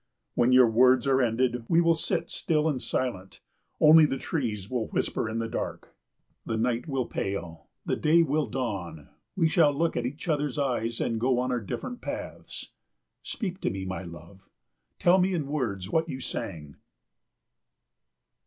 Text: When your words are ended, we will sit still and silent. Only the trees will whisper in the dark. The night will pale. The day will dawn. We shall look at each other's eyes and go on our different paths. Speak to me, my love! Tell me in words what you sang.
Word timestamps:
When 0.33 0.51
your 0.51 0.67
words 0.67 1.05
are 1.05 1.21
ended, 1.21 1.63
we 1.67 1.79
will 1.79 1.93
sit 1.93 2.31
still 2.31 2.67
and 2.67 2.81
silent. 2.81 3.39
Only 3.79 4.07
the 4.07 4.17
trees 4.17 4.67
will 4.67 4.87
whisper 4.87 5.29
in 5.29 5.37
the 5.37 5.47
dark. 5.47 5.95
The 6.43 6.57
night 6.57 6.87
will 6.87 7.05
pale. 7.05 7.67
The 7.85 7.97
day 7.97 8.23
will 8.23 8.47
dawn. 8.47 9.09
We 9.35 9.47
shall 9.47 9.71
look 9.71 9.95
at 9.95 10.07
each 10.07 10.27
other's 10.27 10.57
eyes 10.57 10.99
and 10.99 11.19
go 11.21 11.37
on 11.37 11.51
our 11.51 11.61
different 11.61 12.01
paths. 12.01 12.71
Speak 13.21 13.61
to 13.61 13.69
me, 13.69 13.85
my 13.85 14.01
love! 14.01 14.49
Tell 14.97 15.19
me 15.19 15.35
in 15.35 15.45
words 15.45 15.87
what 15.91 16.09
you 16.09 16.19
sang. 16.19 16.77